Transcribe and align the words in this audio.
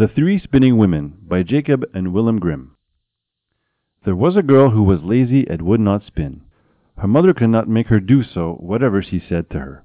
The 0.00 0.08
Three 0.08 0.38
Spinning 0.38 0.78
Women 0.78 1.18
by 1.28 1.42
Jacob 1.42 1.84
and 1.92 2.14
Wilhelm 2.14 2.38
Grimm. 2.38 2.74
There 4.06 4.16
was 4.16 4.34
a 4.34 4.42
girl 4.42 4.70
who 4.70 4.82
was 4.82 5.02
lazy 5.02 5.46
and 5.46 5.60
would 5.60 5.78
not 5.80 6.06
spin. 6.06 6.40
Her 6.96 7.06
mother 7.06 7.34
could 7.34 7.50
not 7.50 7.68
make 7.68 7.88
her 7.88 8.00
do 8.00 8.22
so, 8.22 8.54
whatever 8.60 9.02
she 9.02 9.20
said 9.20 9.50
to 9.50 9.58
her. 9.58 9.84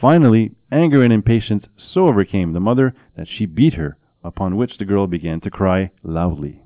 Finally, 0.00 0.52
anger 0.70 1.02
and 1.02 1.12
impatience 1.12 1.64
so 1.76 2.06
overcame 2.06 2.52
the 2.52 2.60
mother 2.60 2.94
that 3.16 3.26
she 3.26 3.46
beat 3.46 3.74
her, 3.74 3.96
upon 4.22 4.56
which 4.56 4.78
the 4.78 4.84
girl 4.84 5.08
began 5.08 5.40
to 5.40 5.50
cry 5.50 5.90
loudly. 6.04 6.62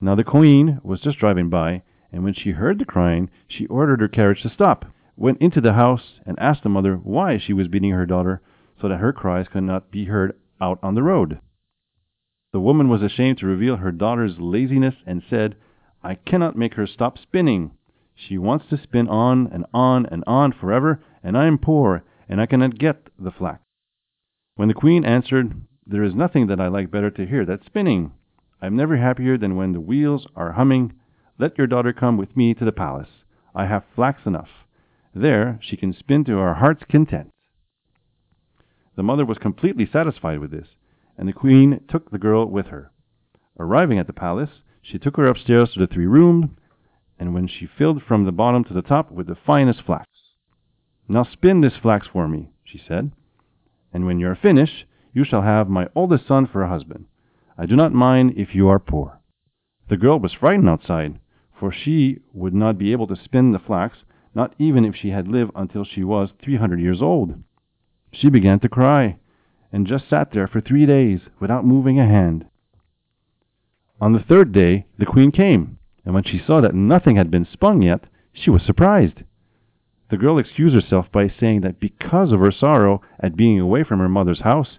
Now 0.00 0.16
the 0.16 0.24
Queen 0.24 0.80
was 0.82 1.00
just 1.00 1.20
driving 1.20 1.48
by, 1.48 1.84
and 2.10 2.24
when 2.24 2.34
she 2.34 2.50
heard 2.50 2.80
the 2.80 2.84
crying, 2.84 3.30
she 3.46 3.66
ordered 3.66 4.00
her 4.00 4.08
carriage 4.08 4.42
to 4.42 4.50
stop, 4.50 4.84
went 5.16 5.40
into 5.40 5.60
the 5.60 5.74
house, 5.74 6.18
and 6.26 6.36
asked 6.40 6.64
the 6.64 6.68
mother 6.68 6.96
why 6.96 7.38
she 7.38 7.52
was 7.52 7.68
beating 7.68 7.92
her 7.92 8.04
daughter, 8.04 8.40
so 8.80 8.88
that 8.88 8.98
her 8.98 9.12
cries 9.12 9.46
could 9.46 9.62
not 9.62 9.92
be 9.92 10.06
heard 10.06 10.36
out 10.60 10.80
on 10.82 10.96
the 10.96 11.02
road. 11.04 11.38
The 12.54 12.60
woman 12.60 12.88
was 12.88 13.02
ashamed 13.02 13.38
to 13.38 13.48
reveal 13.48 13.78
her 13.78 13.90
daughter's 13.90 14.38
laziness 14.38 14.94
and 15.04 15.24
said, 15.28 15.56
I 16.04 16.14
cannot 16.14 16.56
make 16.56 16.74
her 16.74 16.86
stop 16.86 17.18
spinning. 17.18 17.72
She 18.14 18.38
wants 18.38 18.66
to 18.68 18.76
spin 18.80 19.08
on 19.08 19.48
and 19.48 19.66
on 19.74 20.06
and 20.06 20.22
on 20.24 20.52
forever, 20.52 21.00
and 21.24 21.36
I 21.36 21.46
am 21.46 21.58
poor, 21.58 22.04
and 22.28 22.40
I 22.40 22.46
cannot 22.46 22.78
get 22.78 23.08
the 23.18 23.32
flax. 23.32 23.60
When 24.54 24.68
the 24.68 24.74
queen 24.74 25.04
answered, 25.04 25.62
There 25.84 26.04
is 26.04 26.14
nothing 26.14 26.46
that 26.46 26.60
I 26.60 26.68
like 26.68 26.92
better 26.92 27.10
to 27.10 27.26
hear 27.26 27.44
than 27.44 27.60
spinning. 27.66 28.12
I 28.62 28.66
am 28.66 28.76
never 28.76 28.98
happier 28.98 29.36
than 29.36 29.56
when 29.56 29.72
the 29.72 29.80
wheels 29.80 30.28
are 30.36 30.52
humming. 30.52 30.92
Let 31.40 31.58
your 31.58 31.66
daughter 31.66 31.92
come 31.92 32.16
with 32.16 32.36
me 32.36 32.54
to 32.54 32.64
the 32.64 32.70
palace. 32.70 33.24
I 33.52 33.66
have 33.66 33.82
flax 33.96 34.26
enough. 34.26 34.50
There 35.12 35.58
she 35.60 35.76
can 35.76 35.92
spin 35.92 36.22
to 36.26 36.36
her 36.36 36.54
heart's 36.54 36.84
content. 36.88 37.32
The 38.94 39.02
mother 39.02 39.24
was 39.24 39.38
completely 39.38 39.90
satisfied 39.92 40.38
with 40.38 40.52
this 40.52 40.68
and 41.16 41.28
the 41.28 41.32
queen 41.32 41.80
took 41.88 42.10
the 42.10 42.18
girl 42.18 42.46
with 42.46 42.66
her. 42.66 42.90
Arriving 43.58 43.98
at 43.98 44.06
the 44.06 44.12
palace, 44.12 44.50
she 44.82 44.98
took 44.98 45.16
her 45.16 45.26
upstairs 45.26 45.70
to 45.72 45.80
the 45.80 45.86
three 45.86 46.06
rooms, 46.06 46.46
and 47.18 47.32
when 47.32 47.46
she 47.46 47.66
filled 47.66 48.02
from 48.02 48.24
the 48.24 48.32
bottom 48.32 48.64
to 48.64 48.74
the 48.74 48.82
top 48.82 49.10
with 49.10 49.26
the 49.26 49.36
finest 49.46 49.82
flax. 49.82 50.08
Now 51.08 51.22
spin 51.22 51.60
this 51.60 51.76
flax 51.80 52.06
for 52.06 52.26
me, 52.26 52.50
she 52.64 52.78
said, 52.86 53.12
and 53.92 54.06
when 54.06 54.18
you 54.18 54.28
are 54.28 54.34
finished, 54.34 54.84
you 55.12 55.24
shall 55.24 55.42
have 55.42 55.68
my 55.68 55.88
oldest 55.94 56.26
son 56.26 56.46
for 56.46 56.62
a 56.62 56.68
husband. 56.68 57.06
I 57.56 57.66
do 57.66 57.76
not 57.76 57.92
mind 57.92 58.34
if 58.36 58.54
you 58.54 58.68
are 58.68 58.80
poor. 58.80 59.20
The 59.88 59.96
girl 59.96 60.18
was 60.18 60.32
frightened 60.32 60.68
outside, 60.68 61.20
for 61.58 61.72
she 61.72 62.18
would 62.32 62.54
not 62.54 62.78
be 62.78 62.90
able 62.90 63.06
to 63.06 63.16
spin 63.16 63.52
the 63.52 63.60
flax, 63.60 63.98
not 64.34 64.54
even 64.58 64.84
if 64.84 64.96
she 64.96 65.10
had 65.10 65.28
lived 65.28 65.52
until 65.54 65.84
she 65.84 66.02
was 66.02 66.30
three 66.42 66.56
hundred 66.56 66.80
years 66.80 67.00
old. 67.00 67.34
She 68.10 68.28
began 68.28 68.58
to 68.60 68.68
cry 68.68 69.18
and 69.74 69.88
just 69.88 70.08
sat 70.08 70.30
there 70.30 70.46
for 70.46 70.60
three 70.60 70.86
days 70.86 71.18
without 71.40 71.66
moving 71.66 71.98
a 71.98 72.06
hand. 72.06 72.46
On 74.00 74.12
the 74.12 74.20
third 74.22 74.52
day 74.52 74.86
the 75.00 75.04
queen 75.04 75.32
came, 75.32 75.78
and 76.04 76.14
when 76.14 76.22
she 76.22 76.40
saw 76.46 76.60
that 76.60 76.76
nothing 76.76 77.16
had 77.16 77.28
been 77.28 77.44
spun 77.52 77.82
yet, 77.82 78.04
she 78.32 78.50
was 78.50 78.62
surprised. 78.62 79.24
The 80.12 80.16
girl 80.16 80.38
excused 80.38 80.76
herself 80.76 81.06
by 81.10 81.26
saying 81.40 81.62
that 81.62 81.80
because 81.80 82.30
of 82.30 82.38
her 82.38 82.52
sorrow 82.52 83.02
at 83.18 83.34
being 83.34 83.58
away 83.58 83.82
from 83.82 83.98
her 83.98 84.08
mother's 84.08 84.42
house, 84.42 84.78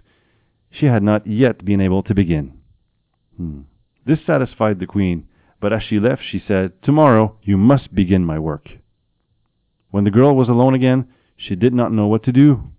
she 0.70 0.86
had 0.86 1.02
not 1.02 1.26
yet 1.26 1.62
been 1.62 1.82
able 1.82 2.02
to 2.04 2.14
begin. 2.14 2.54
Hmm. 3.36 3.60
This 4.06 4.20
satisfied 4.26 4.78
the 4.78 4.86
queen, 4.86 5.28
but 5.60 5.74
as 5.74 5.82
she 5.82 6.00
left, 6.00 6.22
she 6.26 6.42
said, 6.48 6.72
Tomorrow 6.82 7.36
you 7.42 7.58
must 7.58 7.94
begin 7.94 8.24
my 8.24 8.38
work. 8.38 8.70
When 9.90 10.04
the 10.04 10.10
girl 10.10 10.34
was 10.34 10.48
alone 10.48 10.72
again, 10.72 11.08
she 11.36 11.54
did 11.54 11.74
not 11.74 11.92
know 11.92 12.06
what 12.06 12.22
to 12.22 12.32
do 12.32 12.70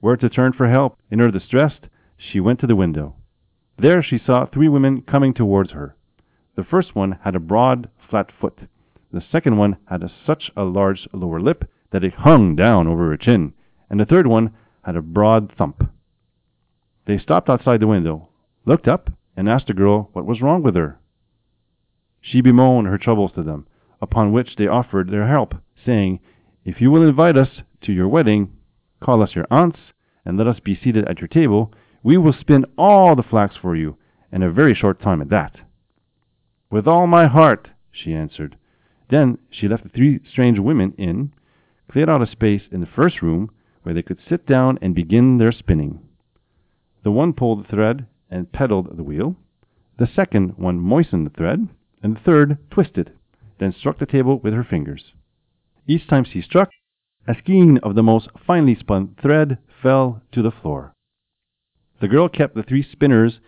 where 0.00 0.16
to 0.16 0.28
turn 0.28 0.52
for 0.52 0.68
help. 0.68 0.98
In 1.10 1.18
her 1.18 1.30
distress, 1.30 1.74
she 2.16 2.40
went 2.40 2.60
to 2.60 2.66
the 2.66 2.76
window. 2.76 3.16
There 3.78 4.02
she 4.02 4.18
saw 4.18 4.46
three 4.46 4.68
women 4.68 5.02
coming 5.02 5.32
towards 5.32 5.72
her. 5.72 5.96
The 6.56 6.64
first 6.64 6.94
one 6.94 7.18
had 7.22 7.34
a 7.34 7.40
broad, 7.40 7.88
flat 8.08 8.30
foot. 8.40 8.60
The 9.12 9.22
second 9.32 9.56
one 9.56 9.76
had 9.86 10.02
a, 10.02 10.10
such 10.26 10.50
a 10.56 10.64
large 10.64 11.08
lower 11.12 11.40
lip 11.40 11.64
that 11.90 12.04
it 12.04 12.14
hung 12.14 12.56
down 12.56 12.86
over 12.86 13.08
her 13.08 13.16
chin, 13.16 13.54
and 13.88 13.98
the 13.98 14.04
third 14.04 14.26
one 14.26 14.52
had 14.82 14.96
a 14.96 15.02
broad 15.02 15.52
thump. 15.56 15.90
They 17.06 17.18
stopped 17.18 17.48
outside 17.48 17.80
the 17.80 17.86
window, 17.86 18.28
looked 18.66 18.86
up, 18.86 19.10
and 19.36 19.48
asked 19.48 19.66
the 19.66 19.74
girl 19.74 20.10
what 20.12 20.26
was 20.26 20.42
wrong 20.42 20.62
with 20.62 20.76
her. 20.76 20.98
She 22.20 22.40
bemoaned 22.40 22.88
her 22.88 22.98
troubles 22.98 23.32
to 23.32 23.42
them, 23.42 23.66
upon 24.02 24.32
which 24.32 24.56
they 24.56 24.66
offered 24.66 25.10
their 25.10 25.26
help, 25.26 25.54
saying, 25.84 26.20
If 26.64 26.80
you 26.80 26.90
will 26.90 27.08
invite 27.08 27.36
us 27.36 27.62
to 27.82 27.92
your 27.92 28.08
wedding, 28.08 28.52
Call 29.00 29.22
us 29.22 29.34
your 29.34 29.46
aunts, 29.50 29.78
and 30.24 30.36
let 30.36 30.46
us 30.46 30.60
be 30.60 30.76
seated 30.76 31.06
at 31.08 31.18
your 31.18 31.28
table. 31.28 31.72
We 32.02 32.16
will 32.16 32.32
spin 32.32 32.64
all 32.76 33.16
the 33.16 33.22
flax 33.22 33.56
for 33.56 33.74
you, 33.74 33.96
in 34.32 34.42
a 34.42 34.52
very 34.52 34.74
short 34.74 35.00
time 35.00 35.20
at 35.20 35.30
that. 35.30 35.56
With 36.70 36.86
all 36.86 37.06
my 37.06 37.26
heart, 37.26 37.68
she 37.90 38.14
answered. 38.14 38.56
Then 39.08 39.38
she 39.50 39.66
left 39.66 39.82
the 39.82 39.88
three 39.88 40.20
strange 40.30 40.58
women 40.58 40.92
in, 40.96 41.32
cleared 41.90 42.08
out 42.08 42.22
a 42.22 42.30
space 42.30 42.62
in 42.70 42.80
the 42.80 42.86
first 42.86 43.22
room 43.22 43.50
where 43.82 43.94
they 43.94 44.02
could 44.02 44.18
sit 44.28 44.46
down 44.46 44.78
and 44.80 44.94
begin 44.94 45.38
their 45.38 45.52
spinning. 45.52 46.00
The 47.02 47.10
one 47.10 47.32
pulled 47.32 47.64
the 47.64 47.68
thread 47.68 48.06
and 48.30 48.52
pedaled 48.52 48.96
the 48.96 49.02
wheel. 49.02 49.36
The 49.98 50.06
second 50.14 50.56
one 50.56 50.78
moistened 50.78 51.26
the 51.26 51.36
thread, 51.36 51.68
and 52.02 52.16
the 52.16 52.20
third 52.20 52.58
twisted, 52.70 53.12
then 53.58 53.72
struck 53.72 53.98
the 53.98 54.06
table 54.06 54.38
with 54.38 54.54
her 54.54 54.64
fingers. 54.64 55.12
Each 55.86 56.06
time 56.06 56.24
she 56.24 56.40
struck, 56.40 56.70
a 57.30 57.34
skein 57.38 57.78
of 57.84 57.94
the 57.94 58.02
most 58.02 58.28
finely 58.44 58.74
spun 58.74 59.14
thread 59.22 59.56
fell 59.80 60.20
to 60.32 60.42
the 60.42 60.50
floor. 60.50 60.92
The 62.00 62.08
girl 62.08 62.28
kept 62.28 62.56
the 62.56 62.64
three 62.64 62.82
spinners 62.82 63.38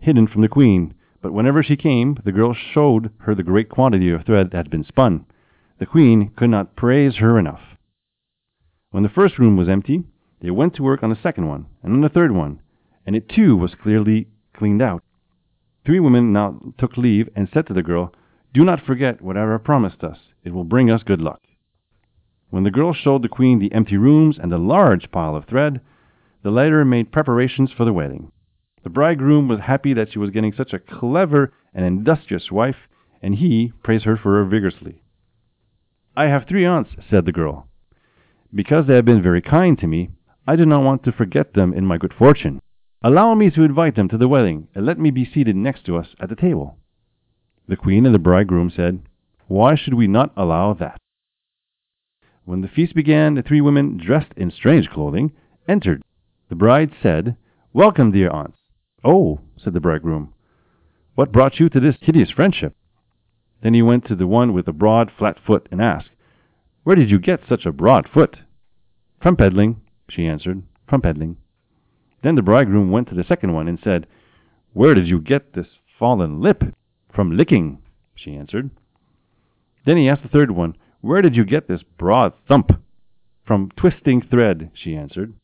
hidden 0.00 0.26
from 0.26 0.42
the 0.42 0.48
queen, 0.48 0.92
but 1.22 1.32
whenever 1.32 1.62
she 1.62 1.76
came, 1.76 2.18
the 2.26 2.32
girl 2.32 2.52
showed 2.52 3.10
her 3.20 3.34
the 3.34 3.42
great 3.42 3.70
quantity 3.70 4.10
of 4.10 4.26
thread 4.26 4.50
that 4.50 4.56
had 4.58 4.70
been 4.70 4.84
spun. 4.84 5.24
The 5.78 5.86
queen 5.86 6.32
could 6.36 6.50
not 6.50 6.76
praise 6.76 7.16
her 7.16 7.38
enough. 7.38 7.62
When 8.90 9.02
the 9.02 9.08
first 9.08 9.38
room 9.38 9.56
was 9.56 9.68
empty, 9.68 10.04
they 10.42 10.50
went 10.50 10.74
to 10.74 10.82
work 10.82 11.02
on 11.02 11.08
the 11.08 11.22
second 11.22 11.48
one, 11.48 11.64
and 11.82 11.94
on 11.94 12.02
the 12.02 12.10
third 12.10 12.32
one, 12.32 12.60
and 13.06 13.16
it 13.16 13.30
too 13.30 13.56
was 13.56 13.74
clearly 13.74 14.28
cleaned 14.52 14.82
out. 14.82 15.02
Three 15.86 16.00
women 16.00 16.34
now 16.34 16.60
took 16.76 16.98
leave 16.98 17.30
and 17.34 17.48
said 17.50 17.66
to 17.68 17.72
the 17.72 17.82
girl, 17.82 18.12
Do 18.52 18.62
not 18.62 18.84
forget 18.84 19.22
whatever 19.22 19.58
promised 19.58 20.04
us. 20.04 20.18
It 20.44 20.52
will 20.52 20.64
bring 20.64 20.90
us 20.90 21.02
good 21.02 21.22
luck. 21.22 21.40
When 22.52 22.64
the 22.64 22.70
girl 22.70 22.92
showed 22.92 23.22
the 23.22 23.30
queen 23.30 23.60
the 23.60 23.72
empty 23.72 23.96
rooms 23.96 24.38
and 24.38 24.52
the 24.52 24.58
large 24.58 25.10
pile 25.10 25.34
of 25.34 25.46
thread, 25.46 25.80
the 26.42 26.50
latter 26.50 26.84
made 26.84 27.10
preparations 27.10 27.72
for 27.72 27.86
the 27.86 27.94
wedding. 27.94 28.30
The 28.82 28.90
bridegroom 28.90 29.48
was 29.48 29.60
happy 29.60 29.94
that 29.94 30.12
she 30.12 30.18
was 30.18 30.28
getting 30.28 30.52
such 30.52 30.74
a 30.74 30.78
clever 30.78 31.50
and 31.72 31.86
industrious 31.86 32.52
wife, 32.52 32.76
and 33.22 33.36
he 33.36 33.72
praised 33.82 34.04
her 34.04 34.18
for 34.18 34.34
her 34.34 34.44
vigorously. 34.44 35.02
I 36.14 36.24
have 36.24 36.44
three 36.46 36.66
aunts, 36.66 36.90
said 37.08 37.24
the 37.24 37.32
girl. 37.32 37.68
Because 38.54 38.86
they 38.86 38.96
have 38.96 39.06
been 39.06 39.22
very 39.22 39.40
kind 39.40 39.78
to 39.78 39.86
me, 39.86 40.10
I 40.46 40.56
do 40.56 40.66
not 40.66 40.84
want 40.84 41.04
to 41.04 41.12
forget 41.12 41.54
them 41.54 41.72
in 41.72 41.86
my 41.86 41.96
good 41.96 42.12
fortune. 42.12 42.60
Allow 43.02 43.34
me 43.34 43.50
to 43.52 43.62
invite 43.62 43.96
them 43.96 44.10
to 44.10 44.18
the 44.18 44.28
wedding, 44.28 44.68
and 44.74 44.84
let 44.84 44.98
me 44.98 45.10
be 45.10 45.24
seated 45.24 45.56
next 45.56 45.86
to 45.86 45.96
us 45.96 46.08
at 46.20 46.28
the 46.28 46.36
table. 46.36 46.76
The 47.66 47.76
queen 47.76 48.04
and 48.04 48.14
the 48.14 48.18
bridegroom 48.18 48.68
said, 48.68 49.00
Why 49.46 49.74
should 49.74 49.94
we 49.94 50.06
not 50.06 50.34
allow 50.36 50.74
that? 50.74 50.98
When 52.44 52.60
the 52.60 52.68
feast 52.68 52.94
began, 52.94 53.34
the 53.34 53.42
three 53.42 53.60
women, 53.60 53.96
dressed 53.96 54.32
in 54.36 54.50
strange 54.50 54.88
clothing, 54.90 55.32
entered. 55.68 56.02
The 56.48 56.56
bride 56.56 56.92
said, 57.02 57.36
Welcome, 57.72 58.10
dear 58.10 58.30
aunts. 58.30 58.58
Oh, 59.04 59.40
said 59.56 59.74
the 59.74 59.80
bridegroom, 59.80 60.32
what 61.14 61.32
brought 61.32 61.60
you 61.60 61.68
to 61.68 61.80
this 61.80 61.96
hideous 62.00 62.30
friendship? 62.30 62.74
Then 63.62 63.74
he 63.74 63.82
went 63.82 64.06
to 64.06 64.16
the 64.16 64.26
one 64.26 64.52
with 64.52 64.66
the 64.66 64.72
broad, 64.72 65.10
flat 65.16 65.38
foot 65.46 65.68
and 65.70 65.80
asked, 65.80 66.10
Where 66.84 66.96
did 66.96 67.10
you 67.10 67.18
get 67.18 67.40
such 67.48 67.66
a 67.66 67.72
broad 67.72 68.08
foot? 68.08 68.38
From 69.20 69.36
pedaling, 69.36 69.80
she 70.08 70.26
answered, 70.26 70.62
from 70.88 71.02
pedaling. 71.02 71.36
Then 72.22 72.34
the 72.34 72.42
bridegroom 72.42 72.90
went 72.90 73.08
to 73.08 73.14
the 73.14 73.24
second 73.24 73.52
one 73.52 73.68
and 73.68 73.78
said, 73.82 74.06
Where 74.72 74.94
did 74.94 75.06
you 75.06 75.20
get 75.20 75.52
this 75.52 75.68
fallen 75.98 76.40
lip? 76.40 76.62
From 77.14 77.36
licking, 77.36 77.78
she 78.14 78.34
answered. 78.34 78.70
Then 79.84 79.96
he 79.96 80.08
asked 80.08 80.22
the 80.22 80.28
third 80.28 80.50
one, 80.50 80.76
where 81.02 81.20
did 81.20 81.36
you 81.36 81.44
get 81.44 81.68
this 81.68 81.82
broad 81.98 82.32
thump? 82.48 82.70
From 83.44 83.70
twisting 83.76 84.22
thread, 84.22 84.70
she 84.72 84.96
answered. 84.96 85.34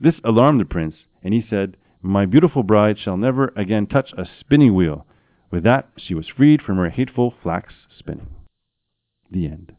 This 0.00 0.14
alarmed 0.24 0.60
the 0.60 0.64
prince, 0.64 0.96
and 1.22 1.32
he 1.32 1.44
said, 1.48 1.76
My 2.02 2.26
beautiful 2.26 2.62
bride 2.62 2.98
shall 2.98 3.16
never 3.16 3.52
again 3.54 3.86
touch 3.86 4.12
a 4.16 4.26
spinning 4.40 4.74
wheel. 4.74 5.06
With 5.50 5.64
that, 5.64 5.88
she 5.96 6.14
was 6.14 6.28
freed 6.28 6.62
from 6.62 6.78
her 6.78 6.88
hateful 6.88 7.34
flax 7.42 7.74
spinning. 7.96 8.28
The 9.30 9.46
end. 9.46 9.72